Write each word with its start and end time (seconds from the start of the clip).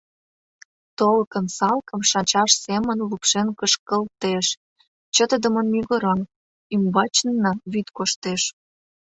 Толкын 0.99 1.45
салкым 1.57 2.01
шанчаш 2.11 2.51
семын 2.63 2.97
лупшен 3.09 3.47
кышкылтеш, 3.59 4.45
чытыдымын 5.15 5.65
мӱгыра, 5.73 6.15
ӱмбачынна 6.75 7.51
вӱд 7.71 7.87
коштеш. 7.97 8.41